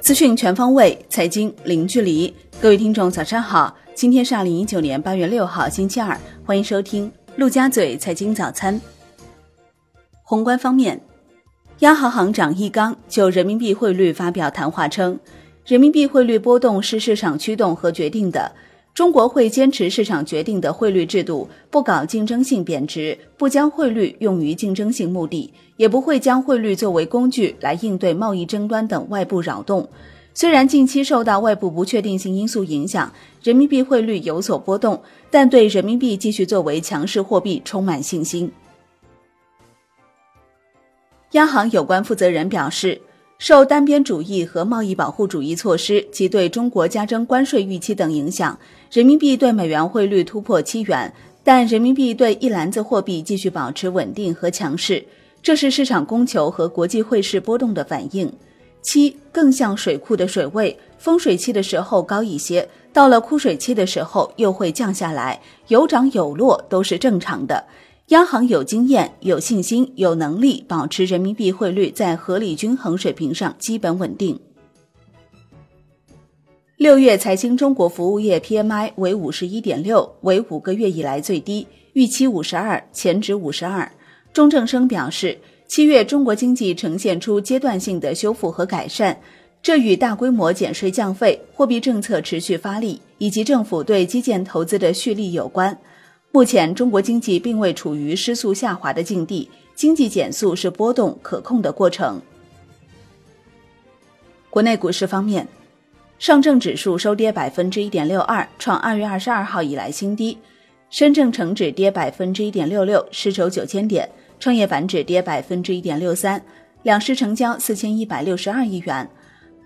[0.00, 2.34] 资讯全方位，财经零距离。
[2.60, 3.74] 各位听众，早上好！
[3.94, 8.80] 今天是二零一九年八月六号，星期二，欢迎收听陆家嘴财经早餐。
[10.22, 11.00] 宏观方面，
[11.80, 15.18] 央行行长易纲就人民币汇率发表谈话称，
[15.64, 18.52] 人民币汇率波动是市场驱动和决定的。
[18.94, 29.88] 中国会坚持市场决定的汇率制度，不搞竞争性贬值，不将汇率用于竞争性目的，也不会将汇率作为工具来应对贸易争端等外部扰动。
[30.34, 33.10] 虽然近期受到外部不确定性因素影响，
[33.42, 38.52] 人民币汇率有所波动，但对人民币继续作为强势货币充满信心。
[41.30, 43.00] 央行有关负责人表示。
[43.42, 48.56] 受单边主义和贸易保护主义措施及对中国加征关税预期等影响，
[48.92, 55.04] 人民币对美元汇率突破七元，但人民币对一篮子货币继续保持稳定和强势，
[55.42, 58.32] 这是市场供求和国际汇市波动的反应。
[58.80, 67.64] 七更像水库的水位，丰水期的时候高一些，到了枯水期的时候又会降下来，有涨有落都是正常的。
[68.12, 74.38] 央行有经验、有信心、有能力保持人民币汇率在合理均衡水平上基本稳定。
[76.76, 83.90] 六月财新中国服务业 PMI 为五十一点六，为五个月以来最低，预期五十二，前值五十二。
[84.34, 89.18] 钟正生表示，七月中国经济呈现出阶段性的修复和改善，
[89.62, 95.78] 这与大规模减税降费、货币政策持续发力以及政府对基建投资的蓄力有关。
[96.34, 102.22] 目前，中国经济并未处于失速下滑的境地，经济减速是波动可控的过程。
[104.48, 105.46] 国内股市方面，
[106.18, 110.38] 上证指数收跌百分之一点六二，创二月二十二号以来新低；
[110.88, 114.08] 深证成指跌百分之一点六六，失守九千点；
[114.40, 116.42] 创业板指跌百分之一点六三，
[116.82, 119.06] 两市成交四千一百六十二亿元；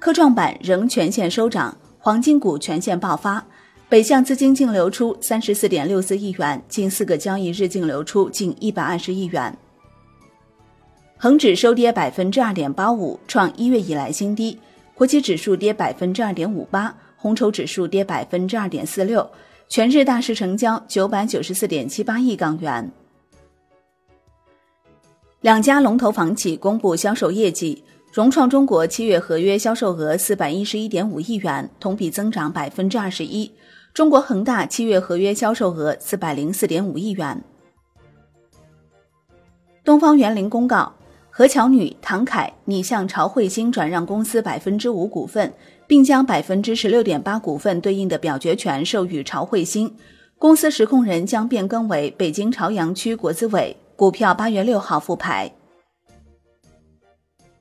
[0.00, 3.46] 科创板仍全线收涨，黄金股全线爆发。
[3.88, 9.56] 北向资金净流出三十四点六四亿元，近四个交易日净流出近一百二十亿元。
[11.16, 14.58] 恒指收跌百分之二点八五，创一月以来新低。
[14.92, 19.30] 国企指数跌百分之二点五八，红筹指数跌百分之二点四六。
[19.68, 22.90] 全日大市成交九百九十四点七八亿港元。
[25.42, 27.84] 两家龙头房企公布销售业绩。
[28.12, 33.52] 融创中国七月合约销售额四百一十一点五亿元，同比增长百分之二十一。
[33.96, 37.42] 中国恒大七月合约销售额四百零四点五亿元。
[39.82, 40.92] 东方园林公告，
[41.30, 45.50] 何巧女、唐凯拟向朝汇星转让公司百分之五股份，
[45.86, 49.96] 并将百分之十六点八股份对应的表决权授予朝汇星，
[50.38, 53.74] 公司实控人将变更为北京朝阳区国资委。
[53.96, 55.50] 股票八月六号复牌。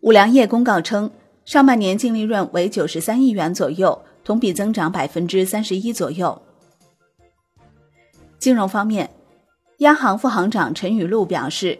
[0.00, 1.08] 五粮液公告称，
[1.44, 6.40] 上半年净利润为九十三亿元左右，同比增长百分之三十一左右。
[8.38, 9.10] 金融方面，
[9.78, 11.78] 央行副行长陈雨露表示，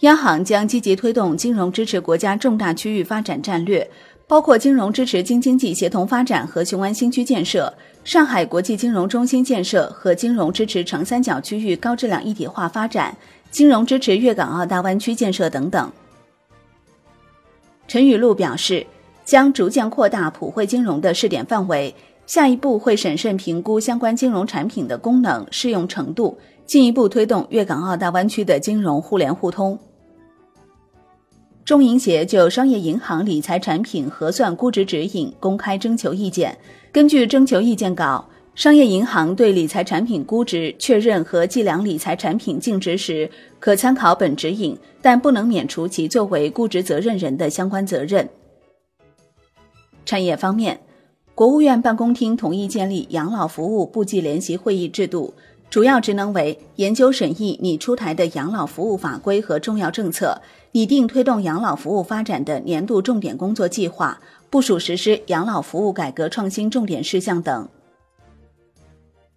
[0.00, 3.90] 央行将积极推动金融支持国家重大区域发展战略，
[4.26, 7.72] 包括金融支持京津冀协同发展和雄安新区建设、
[8.04, 13.16] 上海国际金融中心建设和金融支持长三角区域高质量一体化发展、
[13.50, 15.90] 金融支持粤港澳大湾区建设等等。
[17.86, 18.86] 陈雨露表示，
[19.28, 21.94] 将逐渐扩大普惠金融的试点范围，
[22.24, 29.78] 下一步会审慎评估相关金融产品的功能适用程度，进一步推动粤港澳大湾区的金融互联互通。
[31.62, 36.56] 中银协就商业银行理财产品核算估值指引公开征求意见，
[36.90, 38.26] 根据征求意见稿。
[38.54, 48.26] 商业银行对理财产品估值确认和计量理财产品净值时，可参考本指引，但不能免除其作为估值责任人的相关责任。
[50.08, 50.80] 产业方面，
[51.34, 55.34] 国务院办公厅同意建立养老服务部际联席会议制度，
[55.68, 60.40] 主要职能为研究审议拟出台的养老服务法规和重要政策，
[60.72, 64.18] 拟定推动养老服务发展的年度重点工作计划，
[64.48, 67.68] 部署实施养老服务改革创新重点事项等。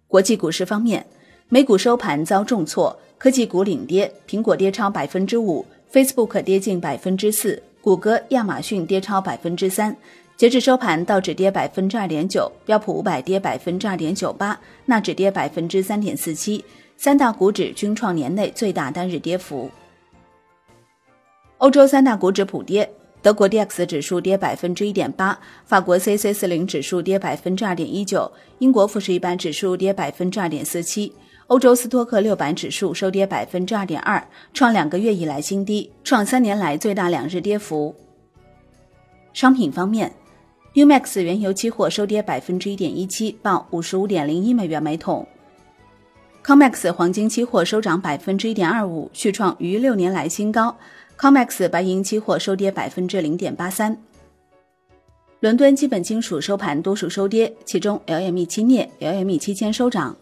[0.08, 1.04] 国际股市方面，
[1.50, 9.94] 美股收盘遭重挫，科技股领跌，苹果跌超百分之五，Facebook 跌近百分之四，谷歌、亚马逊跌超百分之三。
[10.36, 16.64] 截至收盘，道指跌百分之二点九，标普五百跌百分之二点九八，纳指跌百分之三点四七，
[16.96, 19.70] 三大股指均创年内最大单日跌幅。
[21.58, 22.90] 欧洲三大股指普跌。
[23.22, 28.28] 德国 D X 指数跌百分之一点八，法国 C C 四零指数跌百分之二点一九，
[28.58, 31.12] 英国富时一般指数跌百分之二点四七。
[31.46, 37.94] 欧洲斯托克六百指数收跌百分之二点二，创两个月以来新低，创三年来最大两日跌幅。
[39.32, 40.12] 商品方面
[40.74, 45.26] ，Umax 原油期货收跌百分之一点一七，报五十五点零一美元每桶。
[46.44, 50.76] COMEX 黄金期货收涨百分之一点二五，续创逾六年来新高。
[51.16, 53.96] COMEX 白银期货收跌百分之零点八三。
[55.38, 60.16] 伦敦基本金属收盘多数收跌，其中 LME 期镍、LME 期铅收涨。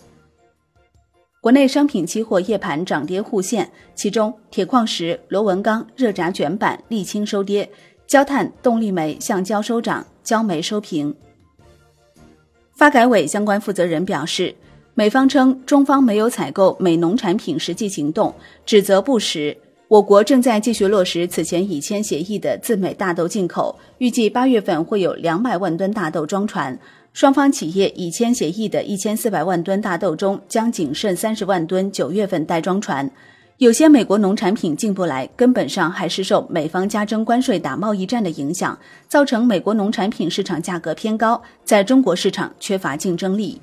[1.40, 7.70] 国内商品期货夜盘涨跌互现，其中铁矿石、螺纹钢、热轧卷板、沥青收跌，
[8.10, 11.14] 焦炭、动力煤、橡胶收涨，焦煤收平。
[12.74, 14.52] 发改委相关负责人表示。
[14.94, 18.34] 美方称中方没有采购美农产品实际行动，
[18.66, 19.56] 指责不实。
[19.86, 26.76] 我国正在继续落实此前已签协议的自美大豆进口，预计八月份会有两百万吨大豆装船。
[27.12, 33.08] 双方企业已签协议的一千四百万吨大豆中，将仅剩三十万吨九月份待装船。
[33.60, 43.60] 有些美国农产品进不来，根本上还是受美方加征关税打贸易战的影响，造成美国农产品市场价格偏高，在中国市场缺乏竞争力。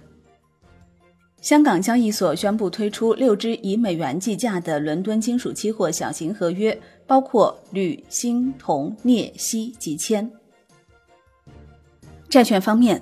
[1.42, 10.30] 香港交易所宣布推出六支以美元计价的伦敦金属期货小型合约，包括铝、锌、铜、镍、锡及铅。
[12.30, 13.02] 债券方面，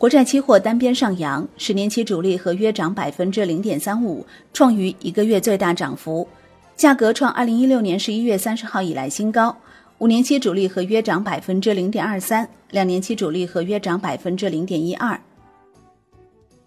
[0.00, 6.26] 国债期货单边上扬，十年期主力合约涨百分之零点三五，创于一个月最大涨幅，
[6.74, 9.54] 价格创二零一六年十一月三十号以来新高。
[9.98, 15.20] 五年期主力合约涨百分之零点二三，两年期主力合约涨百分之零点一二。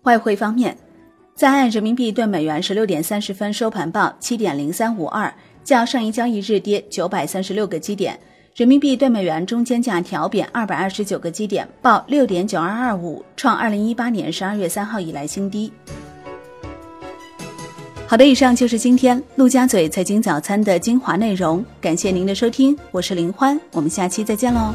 [0.03, 0.77] 外汇方面。
[1.33, 5.33] 在岸人民币兑美元十六点三十分收盘报七点零三五二，
[5.63, 8.19] 较上一交易日跌九百三十六个基点。
[8.55, 15.73] 人民币兑美元中间价调贬二百二十九个基点，报六点九二二五，创二零一八年十二月三号以来新低。
[18.05, 24.71] 好的，以上就是今天陆家嘴财经早餐的精华内容，感谢您的收听，我是林欢，我们下期再见喽。